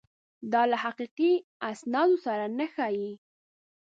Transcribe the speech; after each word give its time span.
دا 0.51 0.61
له 0.71 0.77
حقیقي 0.83 1.33
استاد 1.69 2.09
سره 2.25 2.45
نه 2.57 2.65
ښايي. 2.73 3.11